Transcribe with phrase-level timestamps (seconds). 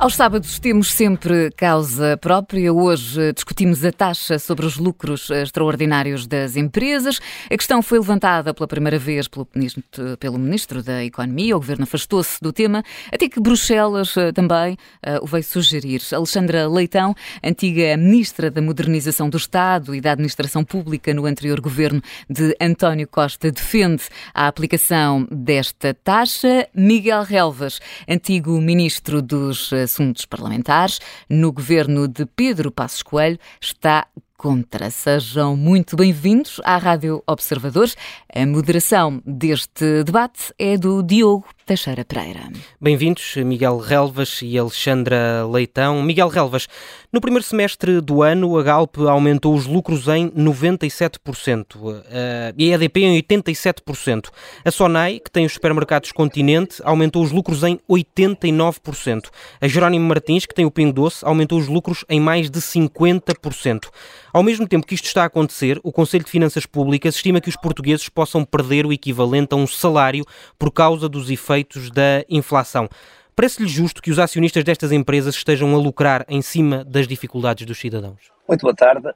[0.00, 2.72] Aos sábados temos sempre causa própria.
[2.72, 7.20] Hoje discutimos a taxa sobre os lucros extraordinários das empresas.
[7.50, 9.84] A questão foi levantada pela primeira vez pelo ministro,
[10.18, 11.54] pelo ministro da Economia.
[11.54, 12.82] O governo afastou-se do tema,
[13.12, 14.72] até que Bruxelas eh, também
[15.06, 16.00] uh, o veio sugerir.
[16.14, 17.14] Alexandra Leitão,
[17.44, 23.06] antiga ministra da Modernização do Estado e da Administração Pública no anterior governo de António
[23.06, 26.66] Costa, defende a aplicação desta taxa.
[26.74, 34.88] Miguel Relvas, antigo ministro dos assuntos parlamentares no governo de Pedro Passos Coelho está contra.
[34.88, 37.96] Sejam muito bem-vindos à Rádio Observadores.
[38.32, 42.50] A moderação deste debate é do Diogo Teixeira Pereira.
[42.80, 46.02] Bem-vindos, Miguel Relvas e Alexandra Leitão.
[46.02, 46.66] Miguel Relvas,
[47.12, 52.74] no primeiro semestre do ano, a Galp aumentou os lucros em 97% eh, e a
[52.74, 54.30] EDP em 87%.
[54.64, 59.28] A Sonai, que tem os supermercados Continente, aumentou os lucros em 89%.
[59.60, 63.90] A Jerónimo Martins, que tem o Pingo Doce, aumentou os lucros em mais de 50%.
[64.32, 67.48] Ao mesmo tempo que isto está a acontecer, o Conselho de Finanças Públicas estima que
[67.48, 70.24] os portugueses possam perder o equivalente a um salário
[70.58, 72.88] por causa dos efeitos efeitos da inflação.
[73.36, 77.78] Parece-lhe justo que os acionistas destas empresas estejam a lucrar em cima das dificuldades dos
[77.78, 78.30] cidadãos?
[78.48, 79.08] Muito boa tarde.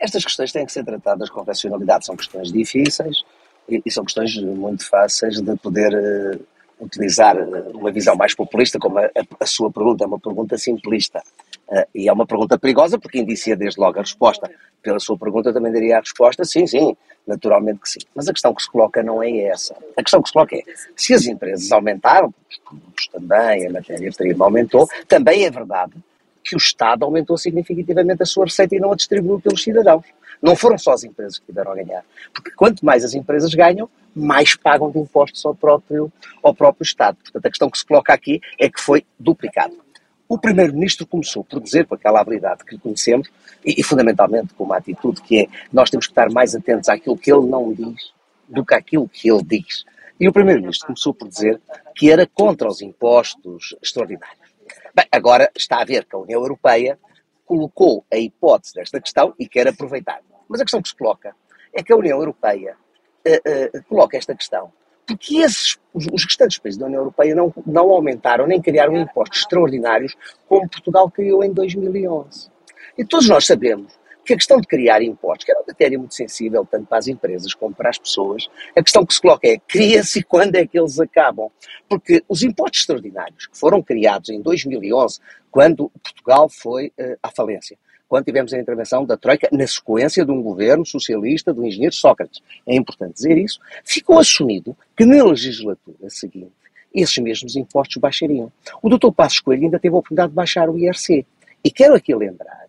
[0.00, 2.06] Estas questões têm que ser tratadas com racionalidade.
[2.06, 3.24] São questões difíceis
[3.68, 6.40] e, são questões muito fáceis de poder uh,
[6.80, 11.22] utilizar eh, uma visão mais populista, como a, a, sua pergunta é uma pergunta simplista.
[11.68, 14.50] Uh, e é uma pergunta perigosa porque indicia desde logo a resposta.
[14.82, 17.98] Pela sua pergunta também daria a resposta, sim, sim, naturalmente que sim.
[18.14, 19.76] Mas a questão que se coloca não é essa.
[19.96, 20.62] A questão que se coloca é,
[20.96, 22.32] se as empresas aumentaram,
[23.12, 25.92] também, a matéria-prima aumentou, também é verdade
[26.42, 30.06] que o Estado aumentou significativamente a sua receita e não a distribuiu pelos cidadãos.
[30.40, 32.02] Não foram só as empresas que tiveram a ganhar.
[32.32, 36.10] Porque quanto mais as empresas ganham, mais pagam de impostos ao próprio,
[36.42, 37.18] ao próprio Estado.
[37.22, 39.74] Portanto, a questão que se coloca aqui é que foi duplicado.
[40.28, 43.30] O Primeiro-Ministro começou por dizer, com aquela habilidade que conhecemos,
[43.64, 47.16] e, e, fundamentalmente com uma atitude que é nós temos que estar mais atentos àquilo
[47.16, 48.12] que ele não diz
[48.46, 49.84] do que àquilo que ele diz.
[50.20, 51.58] E o Primeiro-Ministro começou por dizer
[51.96, 54.48] que era contra os impostos extraordinários.
[54.94, 56.98] Bem, agora está a ver que a União Europeia
[57.46, 60.20] colocou a hipótese desta questão e quer aproveitar.
[60.46, 61.34] Mas a questão que se coloca
[61.72, 62.76] é que a União Europeia
[63.26, 64.72] uh, uh, coloca esta questão
[65.08, 70.14] porque esses, os restantes países da União Europeia não, não aumentaram nem criaram impostos extraordinários
[70.46, 72.50] como Portugal criou em 2011.
[72.98, 76.14] E todos nós sabemos que a questão de criar impostos, que é uma matéria muito
[76.14, 78.46] sensível tanto para as empresas como para as pessoas,
[78.76, 81.50] a questão que se coloca é cria-se e quando é que eles acabam?
[81.88, 85.20] Porque os impostos extraordinários que foram criados em 2011,
[85.50, 90.30] quando Portugal foi uh, à falência, quando tivemos a intervenção da Troika na sequência de
[90.30, 92.40] um governo socialista do engenheiro Sócrates.
[92.66, 93.60] É importante dizer isso.
[93.84, 96.52] Ficou assumido que na legislatura seguinte
[96.94, 98.50] esses mesmos impostos baixariam.
[98.82, 101.26] O doutor Passos Coelho ainda teve a oportunidade de baixar o IRC.
[101.62, 102.66] E quero aqui lembrar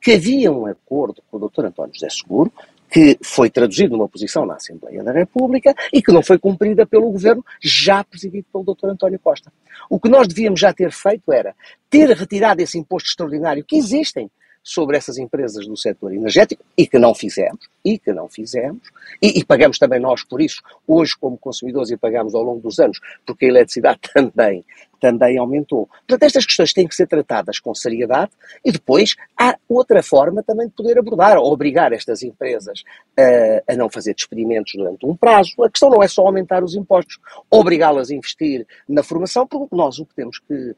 [0.00, 2.52] que havia um acordo com o doutor António José Seguro,
[2.90, 7.10] que foi traduzido numa posição na Assembleia da República e que não foi cumprida pelo
[7.10, 8.86] governo já presidido pelo Dr.
[8.86, 9.52] António Costa.
[9.90, 11.54] O que nós devíamos já ter feito era
[11.90, 14.30] ter retirado esse imposto extraordinário que existem
[14.68, 18.82] sobre essas empresas do setor energético e que não fizemos, e que não fizemos,
[19.22, 22.78] e, e, pagamos também nós por isso, hoje como consumidores e pagamos ao longo dos
[22.78, 24.62] anos, porque a eletricidade também,
[25.00, 25.88] também aumentou.
[26.06, 28.30] Portanto, estas questões têm que ser tratadas com seriedade
[28.62, 32.82] e depois há outra forma também de poder abordar, obrigar estas empresas
[33.18, 35.62] a, a não fazer despedimentos durante um prazo.
[35.62, 37.18] A questão não é só aumentar os impostos,
[37.50, 40.76] obrigá-las a investir na formação, porque nós o que temos que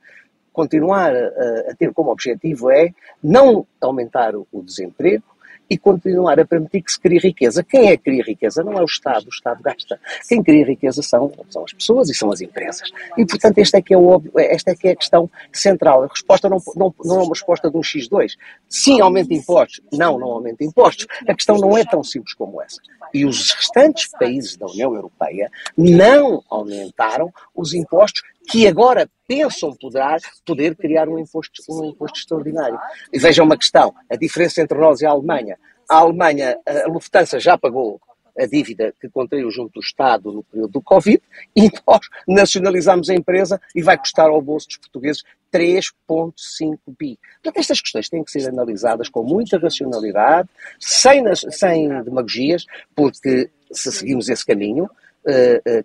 [0.52, 5.24] continuar a, a, ter como objetivo é não aumentar o, desemprego,
[5.70, 7.62] e continuar a permitir que se crie riqueza.
[7.62, 8.64] Quem é que cria riqueza?
[8.64, 10.00] Não é o Estado, o Estado gasta.
[10.28, 12.90] Quem cria riqueza são, são as pessoas e são as empresas.
[13.16, 16.02] E, portanto, esta é que é, o, esta é, que é a questão central.
[16.02, 18.32] A resposta não, não, não é uma resposta de um X2.
[18.68, 19.80] Sim, aumenta impostos.
[19.92, 21.06] Não, não aumenta impostos.
[21.28, 22.80] A questão não é tão simples como essa.
[23.14, 30.18] E os restantes países da União Europeia não aumentaram os impostos que agora pensam poder,
[30.44, 32.78] poder criar um imposto, um imposto extraordinário.
[33.12, 35.56] E vejam uma questão, a diferença entre nós e a Alemanha.
[35.88, 38.00] A Alemanha, a Lufthansa já pagou
[38.38, 41.20] a dívida que contraiu junto do Estado no período do Covid
[41.54, 47.18] e nós nacionalizamos a empresa e vai custar ao bolso dos portugueses 3,5 bi.
[47.42, 50.48] Portanto, estas questões têm que ser analisadas com muita racionalidade,
[50.78, 52.64] sem, sem demagogias,
[52.94, 54.88] porque se seguimos esse caminho,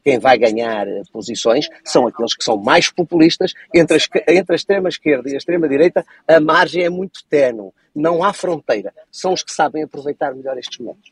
[0.04, 3.54] quem vai ganhar uh, posições são aqueles que são mais populistas.
[3.74, 7.72] Entre, as, entre a extrema-esquerda e a extrema-direita, a margem é muito tenue.
[7.94, 8.94] Não há fronteira.
[9.12, 11.12] São os que sabem aproveitar melhor estes momentos.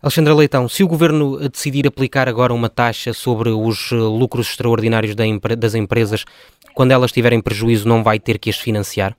[0.00, 5.16] Alexandra Leitão, se o Governo decidir aplicar agora uma taxa sobre os lucros extraordinários
[5.58, 6.24] das empresas,
[6.72, 9.16] quando elas tiverem prejuízo, não vai ter que as financiar?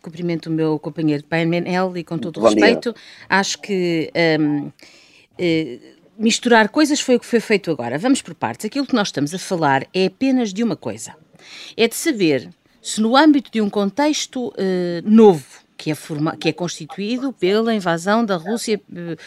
[0.00, 2.94] Cumprimento o meu companheiro de painel e com todo o respeito,
[3.28, 4.70] acho que um,
[5.36, 5.78] eh,
[6.20, 7.98] misturar coisas foi o que foi feito agora.
[7.98, 8.66] Vamos por partes.
[8.66, 11.16] Aquilo que nós estamos a falar é apenas de uma coisa:
[11.76, 12.50] é de saber
[12.82, 14.52] se no âmbito de um contexto uh,
[15.04, 15.44] novo
[15.80, 18.78] que é, forma, que é constituído pela invasão da Rússia,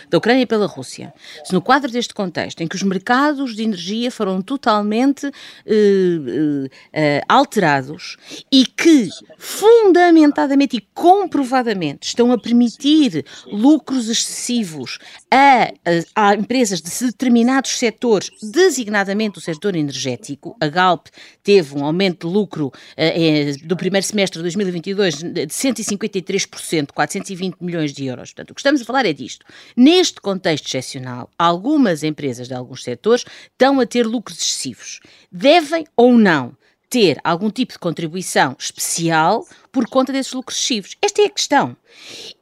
[0.08, 1.12] da Ucrânia pela Rússia.
[1.44, 5.26] Se no quadro deste contexto, em que os mercados de energia foram totalmente
[5.66, 8.18] eh, eh, alterados
[8.52, 9.10] e que
[9.40, 15.00] fundamentadamente e comprovadamente estão a permitir lucros excessivos
[15.32, 15.74] a,
[16.16, 21.08] a, a empresas de determinados setores, designadamente o setor energético, a Galp
[21.42, 27.58] teve um aumento de lucro eh, do primeiro semestre de 2022 de 153 3%, 420
[27.62, 28.32] milhões de euros.
[28.32, 29.46] Portanto, o que estamos a falar é disto.
[29.76, 35.00] Neste contexto excepcional, algumas empresas de alguns setores estão a ter lucros excessivos.
[35.32, 36.56] Devem ou não
[36.94, 40.96] ter algum tipo de contribuição especial por conta desses lucros excessivos?
[41.02, 41.76] Esta é a questão.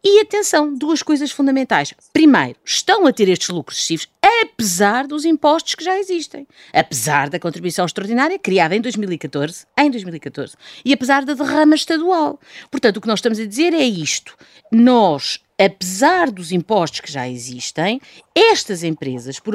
[0.04, 1.94] E atenção, duas coisas fundamentais.
[2.12, 4.10] Primeiro, estão a ter estes lucros excessivos
[4.42, 10.56] apesar dos impostos que já existem, apesar da contribuição extraordinária criada em 2014, em 2014,
[10.84, 12.40] e apesar da derrama estadual.
[12.70, 14.36] Portanto, o que nós estamos a dizer é isto.
[14.72, 18.02] Nós apesar dos impostos que já existem,
[18.34, 19.54] estas empresas, por,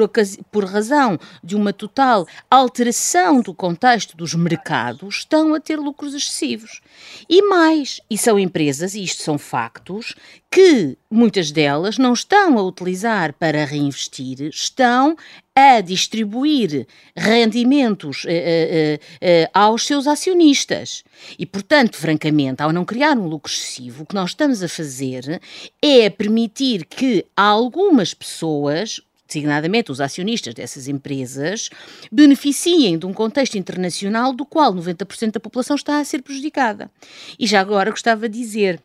[0.51, 6.81] por, razão de uma total alteração do contexto dos mercados, estão a ter lucros excessivos.
[7.27, 10.15] E mais, e são empresas, e isto são factos,
[10.49, 15.15] que muitas delas não estão a utilizar para reinvestir, estão
[15.59, 21.03] a distribuir rendimentos eh, eh, eh, aos seus acionistas.
[21.39, 25.41] E, portanto, francamente, ao não criar um lucro excessivo, o que nós estamos a fazer
[25.81, 31.71] é permitir que algumas pessoas, designadamente os acionistas dessas empresas,
[32.11, 36.91] beneficiem de um contexto internacional do qual 90% da população está a ser prejudicada.
[37.39, 38.79] E já agora gostava de dizer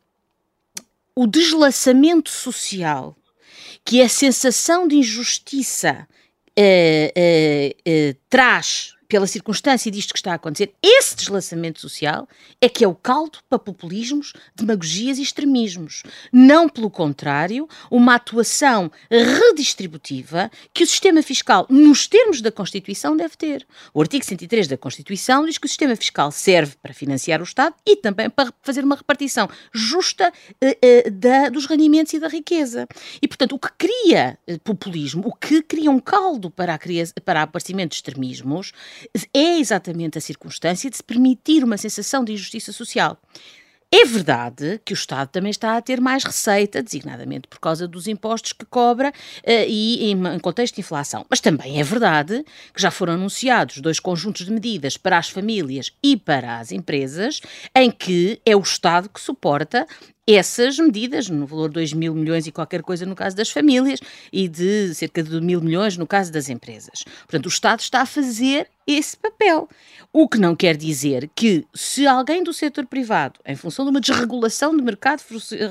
[1.14, 3.14] o deslaçamento social,
[3.84, 6.08] que é a sensação de injustiça
[8.28, 12.26] traz pela circunstância disto que está a acontecer, esse deslaçamento social
[12.62, 16.02] é que é o caldo para populismos, demagogias e extremismos.
[16.32, 23.36] Não, pelo contrário, uma atuação redistributiva que o sistema fiscal, nos termos da Constituição, deve
[23.36, 23.66] ter.
[23.92, 27.74] O artigo 103 da Constituição diz que o sistema fiscal serve para financiar o Estado
[27.84, 32.88] e também para fazer uma repartição justa eh, eh, da, dos rendimentos e da riqueza.
[33.20, 36.78] E, portanto, o que cria eh, populismo, o que cria um caldo para, a,
[37.22, 38.72] para o aparecimento de extremismos,
[39.34, 43.18] é exatamente a circunstância de se permitir uma sensação de injustiça social.
[43.94, 48.08] É verdade que o Estado também está a ter mais receita, designadamente por causa dos
[48.08, 51.26] impostos que cobra uh, e em, em, contexto de inflação.
[51.28, 55.92] Mas também é verdade que já foram anunciados dois conjuntos de medidas para as famílias
[56.02, 57.42] e para as empresas,
[57.76, 59.86] em que é o Estado que suporta
[60.26, 64.00] essas medidas, no valor de 2 mil milhões e qualquer coisa no caso das famílias
[64.32, 67.04] e de cerca de mil milhões no caso das empresas.
[67.26, 69.68] Portanto, o Estado está a fazer esse papel.
[70.12, 74.00] O que não quer dizer que, se alguém do setor privado, em função de uma
[74.00, 75.22] desregulação de mercado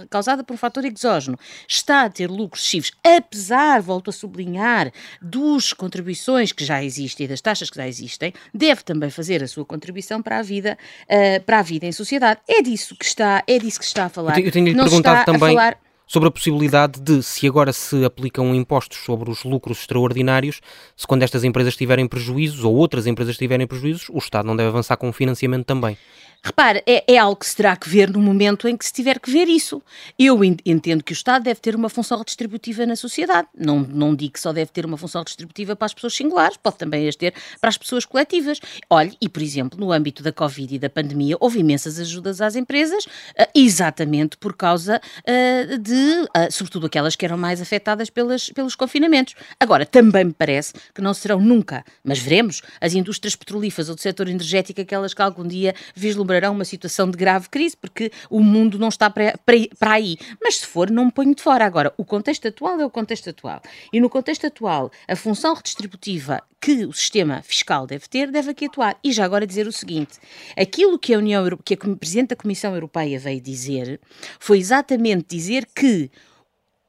[0.10, 1.38] causada por um fator exógeno,
[1.68, 7.30] está a ter lucros excessivos, apesar, volto a sublinhar, dos contribuições que já existem e
[7.30, 11.44] das taxas que já existem, deve também fazer a sua contribuição para a vida, uh,
[11.44, 12.40] para a vida em sociedade.
[12.48, 14.34] É disso que está, é disso que está a falar.
[14.46, 15.56] Eu tenho-lhe perguntado também.
[15.56, 15.78] Falar
[16.12, 20.60] sobre a possibilidade de, se agora se aplicam impostos sobre os lucros extraordinários,
[20.94, 24.68] se quando estas empresas tiverem prejuízos ou outras empresas tiverem prejuízos, o Estado não deve
[24.68, 25.98] avançar com o financiamento também.
[26.44, 29.20] Repare, é, é, algo que se terá que ver no momento em que se tiver
[29.20, 29.80] que ver isso.
[30.18, 33.48] Eu entendo que o Estado deve ter uma função redistributiva na sociedade.
[33.56, 36.78] Não, não digo que só deve ter uma função redistributiva para as pessoas singulares, pode
[36.78, 38.60] também as ter para as pessoas coletivas.
[38.90, 42.56] Olhe, e por exemplo, no âmbito da Covid e da pandemia, houve imensas ajudas às
[42.56, 48.50] empresas, uh, exatamente por causa uh, de, uh, sobretudo aquelas que eram mais afetadas pelas,
[48.50, 49.36] pelos confinamentos.
[49.60, 54.02] Agora, também me parece que não serão nunca, mas veremos, as indústrias petrolíferas ou do
[54.02, 58.42] setor energético, aquelas que algum dia vislumbrarão vislumbrarão uma situação de grave crise, porque o
[58.42, 59.36] mundo não está para,
[59.82, 60.18] aí.
[60.42, 61.66] Mas se for, não me ponho de fora.
[61.66, 63.62] Agora, o contexto atual é o contexto atual.
[63.92, 68.66] E no contexto atual, a função redistributiva que o sistema fiscal deve ter, deve aqui
[68.66, 68.98] atuar.
[69.04, 70.20] E já agora dizer o seguinte:
[70.58, 74.00] aquilo que a União que a Presidente da Comissão Europeia veio dizer
[74.40, 76.10] foi exatamente dizer que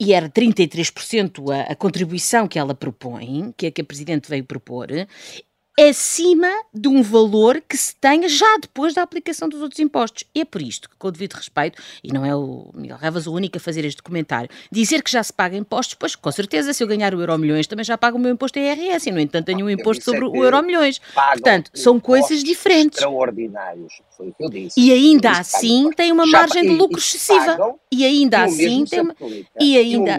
[0.00, 4.44] e era 33% a, a contribuição que ela propõe, que, é que a Presidente veio
[4.44, 4.88] propor,
[5.78, 10.24] acima de um valor que se tenha já depois da aplicação dos outros impostos.
[10.34, 13.26] E é por isto que, com o devido respeito, e não é o Miguel Ravas
[13.26, 16.72] o único a fazer este comentário, dizer que já se paga impostos, pois com certeza
[16.72, 19.20] se eu ganhar o euro milhões também já pago o meu imposto IRS e no
[19.20, 21.00] entanto tenho um imposto sobre o euro milhões.
[21.14, 22.98] Portanto, são coisas diferentes.
[22.98, 24.78] Extraordinários, foi o que eu disse.
[24.78, 27.76] E ainda assim tem uma margem de lucro excessiva.
[27.90, 29.14] E ainda assim tem uma...
[29.58, 30.16] E ainda...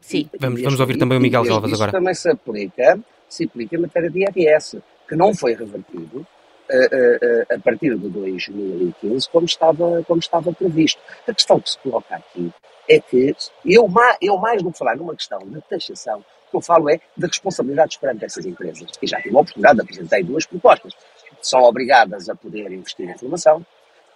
[0.00, 0.28] Sim.
[0.38, 1.92] Vamos, vamos ouvir também o Miguel Galvas agora.
[1.92, 2.98] também se aplica
[3.32, 8.08] se aplica em matéria de IRS, que não foi revertido uh, uh, a partir de
[8.10, 11.00] 2015 como estava, como estava previsto.
[11.26, 12.52] A questão que se coloca aqui
[12.88, 13.34] é que
[13.64, 13.88] eu,
[14.20, 17.26] eu mais do que falar numa questão de taxação, o que eu falo é de
[17.26, 18.90] responsabilidades perante essas empresas.
[19.00, 20.92] E já tive a oportunidade de apresentar duas propostas.
[21.40, 23.64] São obrigadas a poder investir em formação,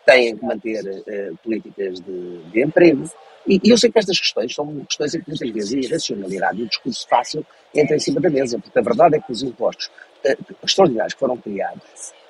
[0.07, 3.05] têm que manter uh, políticas de, de emprego,
[3.47, 6.65] e, eu sei que estas questões são questões em que muitas vezes a irracionalidade e
[6.65, 9.87] o discurso fácil entram em cima da mesa, porque a verdade é que os impostos
[10.25, 11.83] uh, extraordinários que foram criados,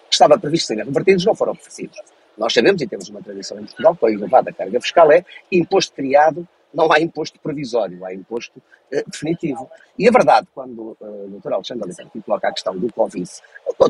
[0.08, 1.98] que estava previsto serem revertidos, não foram revertidos.
[2.36, 5.94] Nós sabemos e temos uma tradição em Portugal, que a elevada carga fiscal é imposto
[5.94, 9.70] criado, não há imposto provisório, há imposto uh, definitivo.
[9.98, 11.52] E a verdade, quando uh, o Dr.
[11.52, 13.28] Alexandre Alexandre coloca a questão do Covid,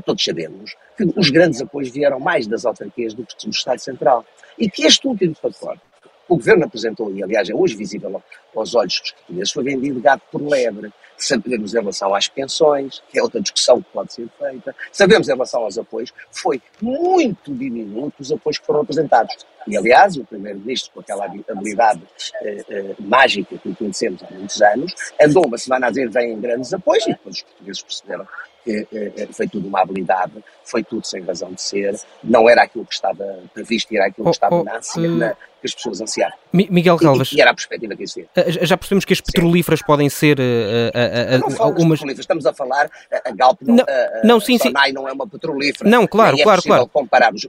[0.05, 4.25] todos sabemos que os grandes apoios vieram mais das autarquias do que do Estado Central.
[4.59, 5.81] E que este último pacote
[6.29, 8.23] o governo apresentou, e aliás é hoje visível
[8.55, 10.93] aos olhos dos portugueses, foi vendido gato por lebre.
[11.19, 14.75] Sabemos em relação às pensões, que é outra discussão que pode ser feita.
[14.93, 19.35] Sabemos em relação aos apoios, foi muito diminuto os apoios que foram apresentados.
[19.67, 22.03] E, aliás, o Primeiro-Ministro, com aquela habilidade
[22.43, 26.73] eh, eh, mágica que conhecemos há muitos anos, andou uma semana a dizer vêm grandes
[26.73, 28.27] apoios e depois os portugueses perceberam
[29.33, 30.33] foi tudo uma habilidade,
[30.65, 34.29] foi tudo sem razão de ser, não era aquilo que estava previsto, era aquilo que
[34.29, 35.17] oh, estava oh, na, uh...
[35.17, 36.37] na, que as pessoas ansiavam.
[36.53, 37.33] Miguel Galvas.
[37.33, 38.27] E, e, era a perspectiva que existia.
[38.35, 39.87] Eh, já percebemos que as petrolíferas sim.
[39.87, 40.39] podem ser.
[40.39, 41.99] Uh, uh, não falamos umas...
[41.99, 42.91] petrolíferas, estamos a falar.
[43.25, 43.85] A Galp não, não,
[44.25, 44.73] não sim, sim.
[44.93, 45.89] não é uma petrolífera.
[45.89, 46.87] Não, claro, é claro, claro.
[46.89, 47.47] compararmos.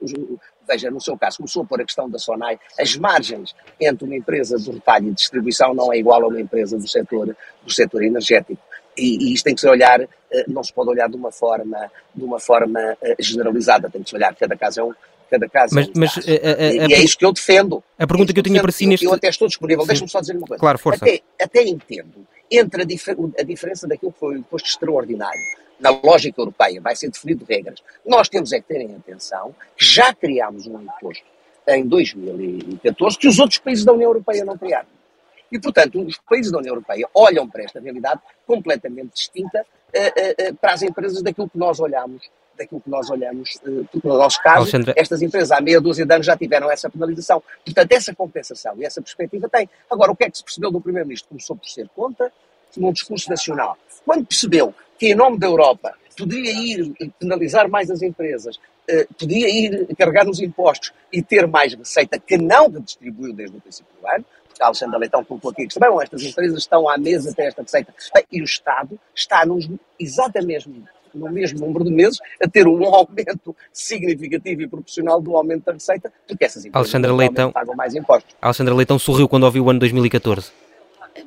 [0.67, 4.15] Veja, no seu caso, começou a pôr a questão da Sonai, as margens entre uma
[4.15, 8.03] empresa de retalho e distribuição não é igual a uma empresa do setor, do setor
[8.03, 8.62] energético
[8.97, 10.07] e, e isto tem que ser olhar, eh,
[10.48, 14.15] não se pode olhar de uma forma, de uma forma eh, generalizada, tem que se
[14.15, 14.93] olhar, cada caso é um,
[15.29, 16.17] cada caso mas, é um mas.
[16.17, 17.84] A, a, e é isso que eu defendo.
[17.98, 19.05] A pergunta é que eu tinha para si neste...
[19.05, 20.60] Eu, eu até estou disponível, deixa-me só dizer uma coisa.
[20.60, 21.05] Claro, força.
[21.05, 25.41] Até, até entendo, entre a, dif a diferença daquilo que foi o imposto extraordinário,
[25.79, 27.81] na lógica europeia, vai ser definido regras.
[28.05, 31.25] Nós temos é que ter em atenção que já criámos um imposto
[31.67, 34.88] em 2014 que os outros países da União Europeia não criaram.
[35.51, 39.65] E, portanto, os países da União Europeia olham para esta realidade completamente distinta
[40.60, 43.60] para as empresas daquilo que nós olhamos daquilo que nós olhamos,
[43.91, 44.94] porque no nosso caso, Alexandre...
[44.98, 47.41] estas empresas há meia dúzia de anos já tiveram essa penalização.
[47.63, 49.70] Portanto, essa compensação e essa perspectiva tem.
[49.89, 51.29] Agora, o que é que se percebeu do Primeiro-Ministro?
[51.29, 52.32] Começou por ser contra,
[52.75, 53.77] num discurso nacional.
[54.03, 58.60] Quando percebeu que, em nome da Europa, poderia ir penalizar mais as empresas,
[59.20, 63.94] podia ir carregar nos impostos e ter mais receita que não redistribuiu desde o princípio
[64.01, 64.25] do ano,
[64.62, 67.94] a Alexandra Leitão colocou aqui bom, estas empresas estão à mesa até esta receita.
[68.32, 70.70] E o Estado está nos, exatamente
[71.14, 75.74] no mesmo número de meses a ter um aumento significativo e proporcional do aumento da
[75.74, 78.36] receita, porque essas empresas Alexandra Leitão, pagam mais impostos.
[78.42, 80.52] Alexandra Leitão sorriu quando ouviu o ano 2014.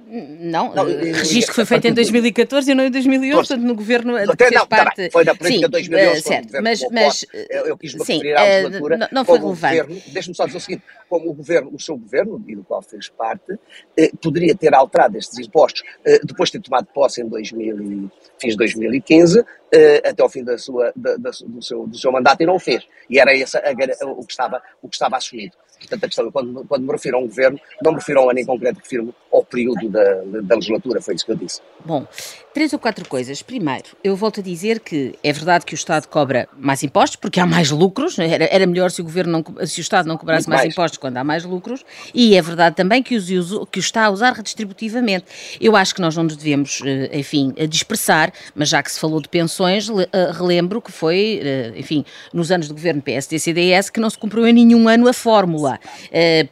[0.06, 3.75] Não, não eh, registro que foi feito em 2014 e não em 2011, portanto no
[3.75, 5.04] governo de que fez parte...
[5.04, 8.37] Tá foi na política de 2011, certo, mas, mas eu, eu quis me sim, referir
[8.37, 10.11] à eh, legislatura não, não foi relevante.
[10.11, 13.09] Deixe-me só dizer o seguinte, como o governo, o seu governo, e do qual fez
[13.09, 13.59] parte,
[13.97, 18.11] eh, poderia ter alterado estes impostos eh, depois de ter tomado posse em 2000 e,
[18.38, 22.12] fins de 2015, eh, até ao fim da sua, da, da, do, seu, do seu
[22.12, 22.87] mandato e não o fez.
[23.09, 25.56] E era esse a, o, que estava, o que estava assumido.
[25.78, 28.30] Portanto, a questão, quando, quando me refiro a um governo, não me refiro a um
[28.30, 31.61] ano em concreto, refiro ao período da, da legislatura, foi isso que eu disse.
[31.85, 32.07] Bom,
[32.53, 33.43] três ou quatro coisas.
[33.43, 37.41] Primeiro, eu volto a dizer que é verdade que o Estado cobra mais impostos, porque
[37.41, 40.49] há mais lucros, era, era melhor se o, governo não, se o Estado não cobrasse
[40.49, 41.85] mais, mais, impostos quando há mais lucros,
[42.15, 43.29] e é verdade também que, os,
[43.71, 45.25] que o está a usar redistributivamente.
[45.61, 49.21] Eu acho que nós não nos devemos, eh, enfim, dispersar, mas já que se falou
[49.21, 54.11] de pensões, eh, relembro que foi, eh, enfim, nos anos do governo PSD-CDS que não
[54.11, 55.79] se cumpriu em nenhum ano a fórmula,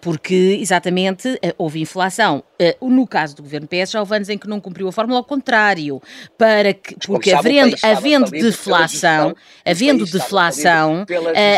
[0.00, 2.42] porque exatamente houve inflação.
[2.80, 5.24] No caso do governo PS, já houve anos em que não cumpriu a fórmula, ao
[5.24, 6.00] contrário,
[6.36, 9.34] para que, porque havendo, havendo deflação,
[9.64, 11.04] havendo deflação,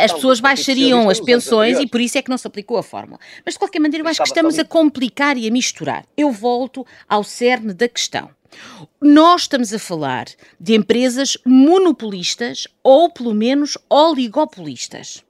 [0.05, 3.19] as pessoas baixariam as pensões e por isso é que não se aplicou a fórmula.
[3.45, 6.05] Mas de qualquer maneira, eu acho que estamos a complicar e a misturar.
[6.17, 8.31] Eu volto ao cerne da questão.
[9.01, 10.27] Nós estamos a falar
[10.59, 15.23] de empresas monopolistas ou, pelo menos, oligopolistas.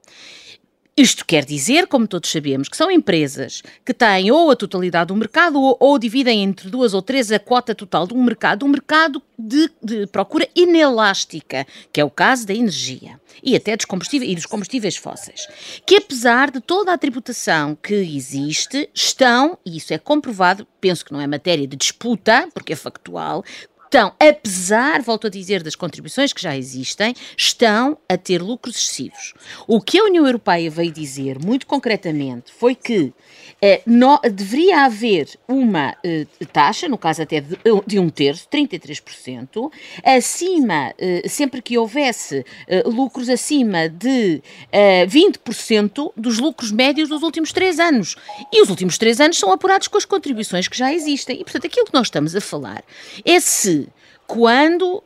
[1.00, 5.16] Isto quer dizer, como todos sabemos, que são empresas que têm ou a totalidade do
[5.16, 9.23] mercado ou, ou dividem entre duas ou três a cota total um mercado, um mercado
[9.38, 14.35] de, de, procura inelástica, que é o caso da energia e até dos combustíveis, e
[14.35, 15.49] dos combustíveis fósseis,
[15.87, 21.12] que apesar de toda a tributação que existe, estão, e isso é comprovado, penso que
[21.12, 23.42] não é matéria de disputa, porque é factual,
[23.91, 29.35] estão, apesar, volto a dizer, das contribuições que já existem, estão a ter lucros excessivos.
[29.67, 33.13] O que a União Europeia veio dizer, muito concretamente, foi que
[33.61, 39.73] eh, no, deveria haver uma eh, taxa, no caso até de, de, um terço, 33%,
[40.05, 44.41] acima, eh, sempre que houvesse eh, lucros acima de
[44.73, 48.15] 20% eh, dos lucros médios dos últimos três anos.
[48.53, 51.41] E os últimos três anos são apurados com as contribuições que já existem.
[51.41, 52.85] E, portanto, aquilo que nós estamos a falar
[53.25, 53.80] é se
[54.27, 55.03] quando uh, uh,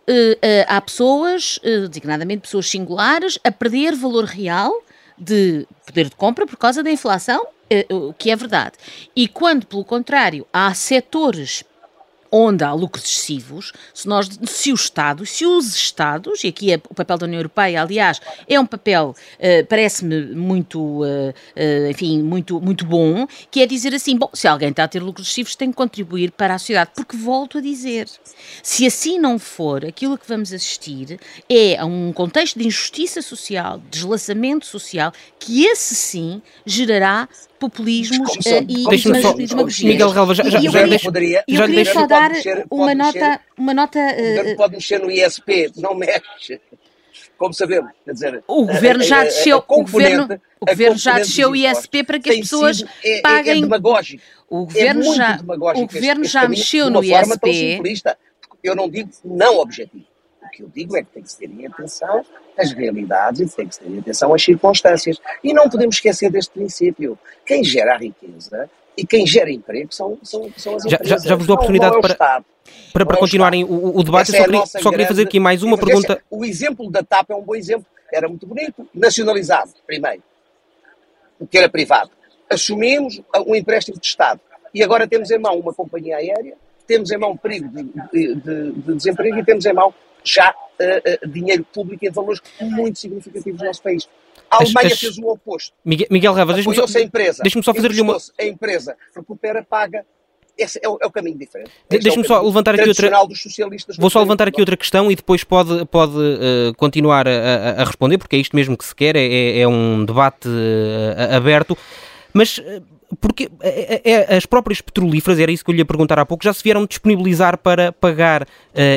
[0.67, 4.73] há pessoas, uh, designadamente pessoas singulares, a perder valor real
[5.17, 7.47] de poder de compra por causa da inflação,
[7.91, 8.75] o que é verdade.
[9.17, 11.65] E quando, pelo contrário, há setores
[12.37, 16.81] onde há lucros excessivos, se, nós, se o Estado, se os Estados, e aqui é
[16.91, 22.21] o papel da União Europeia, aliás, é um papel, uh, parece-me muito, uh, uh, enfim,
[22.23, 25.55] muito, muito bom, que é dizer assim, bom, se alguém está a ter lucros excessivos
[25.55, 28.09] tem que contribuir para a sociedade, porque volto a dizer,
[28.65, 33.79] se assim não for, aquilo que vamos assistir é a um contexto de injustiça social,
[33.79, 39.89] de deslaçamento social, que esse sim gerará populismos uh, e demagogia.
[39.89, 43.19] Miguel Relva, já, já, já, já, deixa, poderia, eu queria só dar mexer, uma, nota,
[43.19, 43.99] mexer, uma nota...
[43.99, 46.61] Uh, pode mexer no ISP, não mexe.
[47.37, 48.45] Como sabemos, quer dizer...
[48.47, 52.37] O governo já desceu, o governo, o governo já desceu o ISP para que as
[52.39, 53.55] pessoas sido, é, paguem...
[53.55, 54.23] É, é demagógico.
[54.49, 57.81] O governo é já, o governo já mexeu no ISP...
[58.63, 60.07] Eu não digo não objetivo
[60.55, 62.25] que eu digo é que tem que se ter em atenção
[62.57, 65.21] as realidades e tem que se ter em atenção as circunstâncias.
[65.43, 67.19] E não podemos esquecer deste princípio.
[67.45, 71.23] Quem gera a riqueza e quem gera emprego são, são, são as empresas.
[71.23, 72.45] Já, já, vos dou a oportunidade para, Estado,
[72.93, 74.31] para, para continuarem o, o, debate.
[74.31, 76.23] eu só, é queria, só queria fazer aqui mais uma pergunta.
[76.31, 77.87] O exemplo da TAP é um bom exemplo.
[78.13, 78.89] Era muito bonito.
[78.95, 80.23] Nacionalizado, primeiro.
[81.51, 82.11] Que era privado.
[82.49, 84.41] Assumimos um empréstimo de Estado.
[84.73, 86.55] E agora temos em mão uma companhia aérea,
[86.87, 87.83] temos em mão um perigo de,
[88.13, 89.95] de, de desemprego e temos em mão
[90.25, 94.09] já uh, uh, dinheiro público em valores muito significativos no nosso país.
[94.51, 95.73] A Alemanha as, fez o oposto.
[95.85, 96.87] Miguel, Miguel Revas, deixa-me só,
[97.43, 98.17] deixa só fazer-lhe uma...
[98.39, 100.05] A empresa recupera, paga,
[100.57, 101.71] esse é o, é o, caminho diferente.
[101.91, 103.11] De, Deixa-me é só levantar aqui outra.
[103.99, 108.19] Vou só levantar aqui outra questão e depois pode, pode uh, continuar a, a, responder,
[108.19, 111.77] porque é isto mesmo que se quer, é, é um debate uh, aberto.
[112.35, 112.83] Mas uh,
[113.21, 116.45] porque é, é, as próprias petrolíferas, era isso que eu lhe ia perguntar há pouco,
[116.45, 118.47] já se vieram disponibilizar para pagar uh,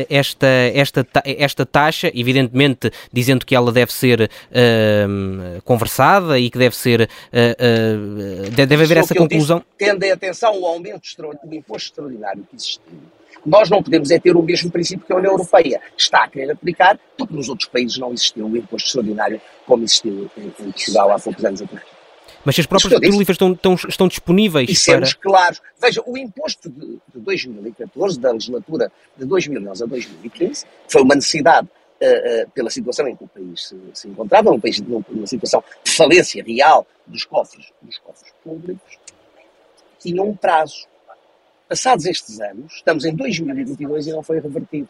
[0.09, 6.75] esta, esta, esta taxa, evidentemente dizendo que ela deve ser uh, conversada e que deve
[6.75, 7.09] ser.
[7.31, 9.63] Uh, deve haver essa conclusão.
[9.77, 11.01] Tendo em atenção o aumento
[11.43, 12.83] do imposto extraordinário que existiu.
[13.45, 16.51] Nós não podemos é ter o mesmo princípio que a União Europeia está a querer
[16.51, 21.11] aplicar, porque nos outros países não existiu o imposto extraordinário como existiu em, em Portugal
[21.11, 21.96] há poucos anos atrás.
[22.47, 25.21] Mas se as próprias petrolíferas estão, estão, estão disponíveis e sermos para...
[25.21, 25.61] claros.
[25.81, 31.67] Veja, o imposto de, de 2014, da legislatura de 2011 a 2015, foi uma necessidade
[31.67, 32.05] uh,
[32.45, 35.91] uh, pela situação em que o país se, se encontrava, um país numa situação de
[35.91, 38.97] falência real dos cofres, dos cofres públicos,
[39.99, 40.87] tinha um prazo.
[41.67, 44.87] Passados estes anos, estamos em 2022 e não foi revertido.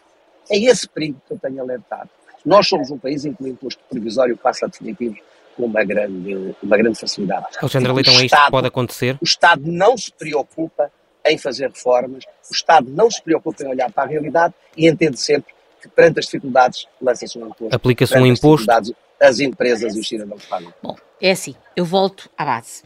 [0.47, 2.11] É esse perigo que eu tenho alertado.
[2.45, 5.17] Nós somos um país em que o imposto provisório passa a definitivo
[5.57, 7.47] com uma grande, uma grande facilidade.
[7.59, 9.17] Alexandre Leitão, é isto que pode acontecer?
[9.19, 10.91] O Estado não se preocupa
[11.25, 15.19] em fazer reformas, o Estado não se preocupa em olhar para a realidade e entende
[15.19, 17.75] sempre que perante as dificuldades lança-se um imposto.
[17.75, 18.71] Aplica-se um imposto.
[19.19, 20.71] As empresas e os cidadãos pagam.
[20.81, 22.83] Bom, é assim, eu volto à base.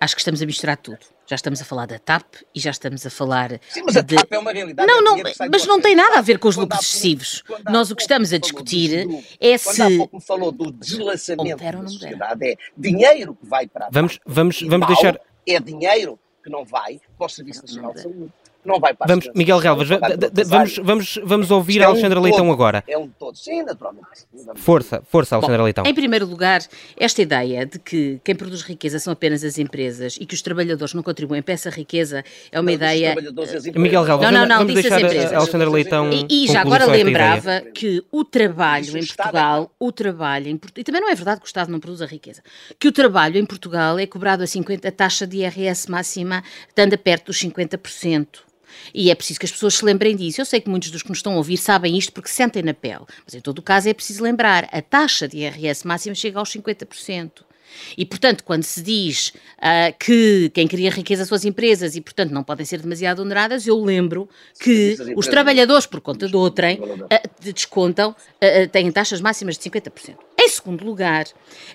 [0.00, 0.98] Acho que estamos a misturar tudo.
[1.26, 3.58] Já estamos a falar da TAP e já estamos a falar.
[3.68, 4.14] Sim, mas a de...
[4.14, 4.86] TAP é uma realidade.
[4.86, 5.16] Não, não,
[5.50, 7.42] mas não tem nada a ver com os lucros excessivos.
[7.70, 9.08] Nós o que estamos a discutir
[9.40, 9.64] é se.
[9.64, 13.90] Quando há pouco me falou do deslaçamento da sociedade, é dinheiro que vai para a
[13.90, 15.18] Vamos, vamos, vamos deixar.
[15.46, 18.32] É dinheiro que não vai para o Serviço Nacional de Saúde
[18.66, 19.88] não vai para vamos, Miguel Relvas,
[20.46, 22.84] vamos, vamos, vamos ouvir a Alexandra é um Leitão agora.
[22.86, 24.06] É um todo, sim, naturalmente.
[24.56, 25.84] Força, força, Alexandra Bom, Leitão.
[25.86, 26.60] Em primeiro lugar,
[26.96, 30.94] esta ideia de que quem produz riqueza são apenas as empresas e que os trabalhadores
[30.94, 33.14] não contribuem para essa riqueza é uma não, ideia.
[33.74, 36.10] Miguel Relvas, não, não, não, vamos deixar a Alexandra Leitão.
[36.10, 40.84] E, e já agora lembrava que o trabalho em Portugal, o trabalho em Portugal, e
[40.84, 42.42] também não é verdade que o Estado não produz a riqueza,
[42.78, 46.96] que o trabalho em Portugal é cobrado a 50, a taxa de IRS máxima, estando
[46.98, 48.26] perto dos 50%.
[48.94, 50.40] E é preciso que as pessoas se lembrem disso.
[50.40, 52.74] Eu sei que muitos dos que nos estão a ouvir sabem isto porque sentem na
[52.74, 56.38] pele, mas em todo o caso é preciso lembrar: a taxa de IRS máxima chega
[56.38, 57.46] aos 50%.
[57.96, 62.30] E, portanto, quando se diz uh, que quem cria riqueza são as empresas e, portanto,
[62.30, 67.08] não podem ser demasiado oneradas, eu lembro que os trabalhadores, por conta do outrem, uh,
[67.40, 70.16] descontam, uh, têm taxas máximas de 50%.
[70.46, 71.26] Em segundo lugar,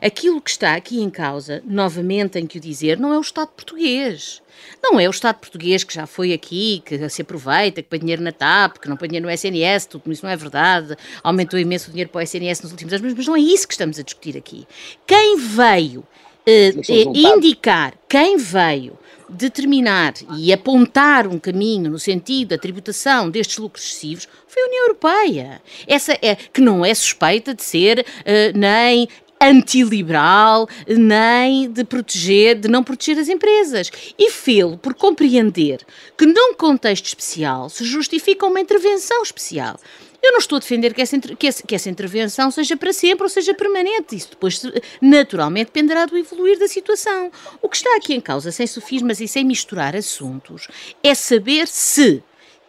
[0.02, 3.50] aquilo que está aqui em causa, novamente tenho que o dizer, não é o Estado
[3.50, 4.42] português.
[4.82, 8.22] Não é o Estado português que já foi aqui, que se aproveita, que põe dinheiro
[8.22, 11.90] na TAP, que não põe dinheiro no SNS, tudo isso não é verdade, aumentou imenso
[11.90, 14.04] o dinheiro para o SNS nos últimos anos, mas não é isso que estamos a
[14.04, 14.66] discutir aqui.
[15.06, 16.06] Quem veio
[16.46, 18.98] eh, eh, indicar, quem veio
[19.32, 24.84] determinar e apontar um caminho no sentido da tributação destes lucros excessivos foi a União
[24.84, 25.62] Europeia.
[25.88, 29.08] Essa é que não é suspeita de ser uh, nem
[29.42, 33.90] antiliberal, nem de proteger, de não proteger as empresas.
[34.18, 35.80] E fê-lo por compreender
[36.16, 39.80] que num contexto especial se justifica uma intervenção especial.
[40.22, 43.24] Eu não estou a defender que essa, que, essa, que essa, intervenção seja para sempre
[43.24, 44.16] ou seja permanente.
[44.16, 44.62] Isso depois,
[45.02, 47.32] naturalmente, dependerá do evoluir da situação.
[47.62, 50.68] O que está aqui em causa, sem sofismas e sem misturar assuntos,
[51.04, 52.24] é saber se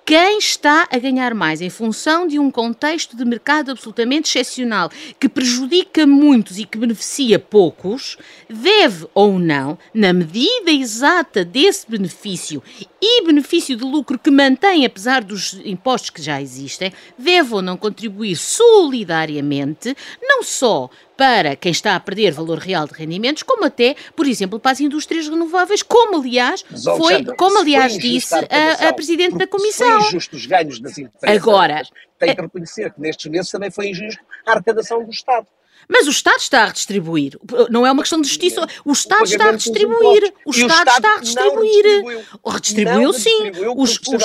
[0.05, 1.61] quem está a ganhar mais?
[1.61, 7.39] Em função de um contexto de mercado absolutamente excepcional que prejudica muitos e que beneficia
[7.39, 12.63] poucos, deve ou não, na medida exata desse benefício
[13.01, 17.77] e benefício de lucro que mantém, apesar dos impostos que já existem, deve ou não
[17.77, 23.95] contribuir solidariamente, não só para quem está a perder valor real de rendimentos, como até,
[24.17, 26.65] por exemplo, para as indústrias renováveis, como aliás,
[26.97, 30.01] foi, como aliás disse a, a Presidente da Comissão.
[30.01, 31.43] Foi injusto os ganhos das empresas.
[31.43, 31.83] Agora,
[32.19, 35.47] tem que reconhecer que nestes meses também foi injusto a arrecadação do Estado.
[35.89, 37.39] Mas o Estado está a redistribuir.
[37.71, 38.67] Não é uma questão de justiça.
[38.85, 40.33] O Estado está a redistribuir.
[40.45, 42.25] O Estado está a redistribuir.
[42.47, 43.51] Redistribuiu, sim.
[43.77, 44.23] Os, os,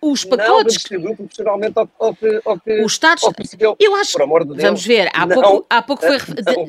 [0.00, 0.48] os pacotes.
[0.48, 2.14] Não redistribuiu proporcionalmente ao,
[2.58, 2.82] que.
[2.82, 3.20] O Estado.
[3.78, 4.18] Eu acho.
[4.18, 5.10] Vamos ver.
[5.12, 6.18] Há pouco, há pouco, foi,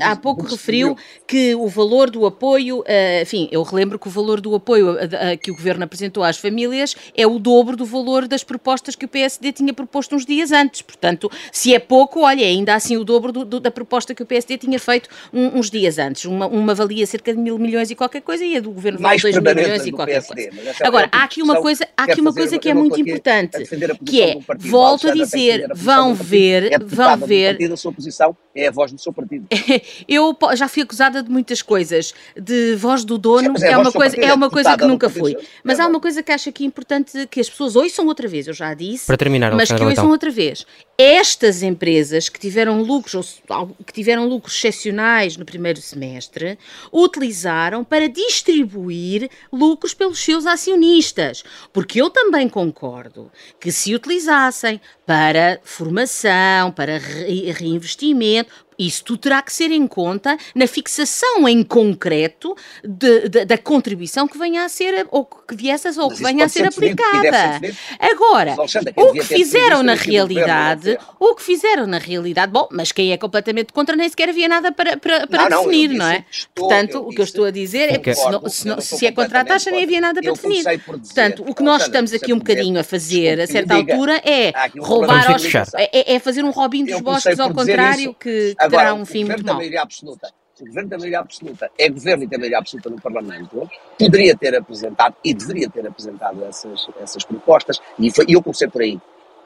[0.01, 2.83] há pouco referiu que o valor do apoio.
[2.85, 6.37] Eh, enfim, eu relembro que o valor do apoio eh, que o Governo apresentou às
[6.37, 10.51] famílias é o dobro do valor das propostas que o PSD tinha proposto uns dias
[10.51, 10.81] antes.
[10.81, 14.18] Portanto, se é pouco, olha, é ainda assim o dobro do, do, da proposta que
[14.23, 16.25] o PSD tinha feito um, uns dias antes.
[16.25, 19.19] Uma, uma valia cerca de mil milhões e qualquer coisa e a do governo vale
[19.21, 20.73] dois mil milhões e qualquer PSD, coisa.
[20.83, 23.57] Agora, é há aqui uma coisa, há aqui uma coisa que é muito importante,
[24.05, 27.59] que é, volto a dizer, vão ver, é vão ver...
[27.71, 29.47] A sua posição é a voz do seu partido.
[30.07, 34.15] Eu já fui acusada de muitas coisas, de voz do dono, é, é, uma coisa,
[34.17, 35.35] é uma coisa que nunca fui.
[35.63, 38.53] Mas há uma coisa que acho aqui importante que as pessoas ouçam outra vez, eu
[38.53, 40.65] já disse, Para terminar, mas que ouçam outra vez.
[40.97, 43.41] Estas empresas que tiveram lucros,
[43.85, 46.57] que tiveram tiveram lucros excepcionais no primeiro semestre,
[46.91, 51.43] utilizaram para distribuir lucros pelos seus acionistas.
[51.71, 59.51] Porque eu também concordo que se utilizassem para formação, para reinvestimento, isso tudo terá que
[59.51, 65.05] ser em conta na fixação em concreto de, de, da contribuição que venha a ser,
[65.11, 67.59] ou que viesse, ou que venha a ser, aplicada.
[67.59, 68.55] Ser Agora,
[68.95, 73.73] o que fizeram na realidade, o que fizeram na realidade, bom, mas quem é completamente
[73.73, 76.25] contra nem sequer havia nada para, para, para não, definir, não, é?
[76.31, 79.05] Estou, Portanto, o que eu estou a dizer é que se, não, se, não, se
[79.05, 80.63] é contra a taxa nem havia nada para definir.
[80.79, 85.31] Portanto, o que nós estamos aqui um bocadinho a fazer a certa altura é roubar
[85.31, 85.43] aos,
[85.75, 89.61] é, é fazer um Robin dos bosques ao contrário que terá um fim muito mau.
[89.81, 94.35] absoluta, o governo da maioria absoluta é governo e tem maioria absoluta no Parlamento, poderia
[94.35, 98.99] ter apresentado e deveria ter apresentado essas, essas propostas, e, foi, eu comecei por aí.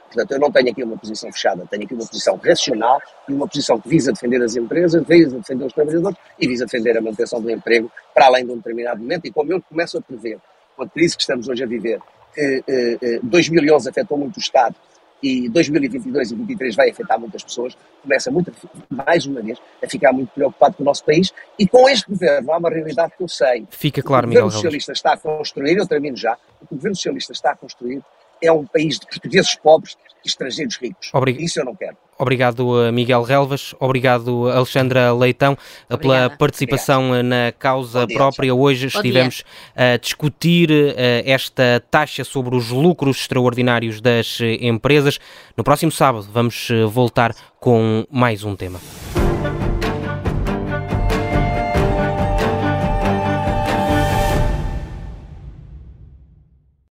[0.08, 3.48] Portanto, eu não tenho aqui uma posição fechada, tenho aqui uma posição racional e uma
[3.48, 7.42] posição que visa defender as empresas, visa defender os trabalhadores e visa defender a manutenção
[7.42, 9.26] do emprego para além de um determinado momento.
[9.26, 10.38] E como eu começo a prever,
[10.76, 12.00] com a crise que estamos hoje a viver,
[12.36, 14.76] que eh, eh, 2011 afetou muito o Estado
[15.24, 18.52] e 2022 e 2023 vai afetar muitas pessoas, começa muito,
[18.90, 22.52] mais uma vez, a ficar muito preocupado com o nosso país e com este governo.
[22.52, 23.66] Há uma realidade que eu sei.
[23.70, 24.44] Fica claro, o Miguel.
[24.44, 27.52] O governo socialista está a construir, eu termino já, o que o governo socialista está
[27.52, 28.02] a construir
[28.44, 31.10] é um país de portugueses pobres e estrangeiros ricos.
[31.14, 31.44] Obrig...
[31.44, 31.98] Isso eu não quero.
[32.18, 33.74] Obrigado, Miguel Relvas.
[33.80, 35.58] Obrigado, Alexandra Leitão,
[35.90, 35.98] Obrigada.
[36.00, 37.26] pela participação Obrigado.
[37.26, 38.54] na causa própria.
[38.54, 39.44] Hoje estivemos
[39.76, 45.20] a discutir eh, esta taxa sobre os lucros extraordinários das empresas.
[45.58, 48.80] No próximo sábado vamos eh, voltar com mais um tema.